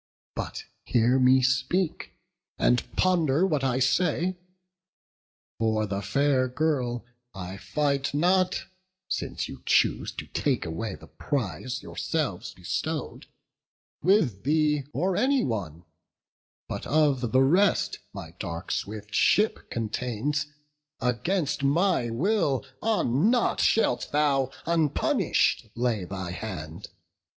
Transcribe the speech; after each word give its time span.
But 0.35 0.63
hear 0.83 1.19
me 1.19 1.43
speak, 1.43 2.13
and 2.57 2.81
ponder 2.97 3.45
what 3.45 3.63
I 3.63 3.77
say: 3.77 4.35
For 5.59 5.85
the 5.85 6.01
fair 6.01 6.47
girl 6.47 7.05
I 7.35 7.57
fight 7.57 8.11
not 8.11 8.63
(since 9.07 9.47
you 9.47 9.61
choose 9.63 10.11
To 10.13 10.25
take 10.25 10.65
away 10.65 10.95
the 10.95 11.05
prize 11.05 11.83
yourselves 11.83 12.51
bestow'd) 12.55 13.27
With 14.01 14.41
thee 14.41 14.85
or 14.91 15.15
any 15.15 15.43
one; 15.43 15.85
but 16.67 16.87
of 16.87 17.31
the 17.31 17.43
rest 17.43 17.99
My 18.11 18.31
dark 18.39 18.71
swift 18.71 19.13
ship 19.13 19.69
contains, 19.69 20.47
against 20.99 21.61
my 21.61 22.09
will 22.09 22.65
On 22.81 23.29
nought 23.29 23.59
shalt 23.59 24.11
thou, 24.11 24.49
unpunish'd, 24.65 25.69
lay 25.75 26.05
thy 26.05 26.31
hand. 26.31 26.87